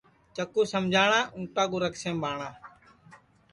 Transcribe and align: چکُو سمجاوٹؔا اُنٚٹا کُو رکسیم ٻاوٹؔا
چکُو 0.35 0.61
سمجاوٹؔا 0.73 1.21
اُنٚٹا 1.35 1.63
کُو 1.69 1.77
رکسیم 1.83 2.15
ٻاوٹؔا 2.21 2.49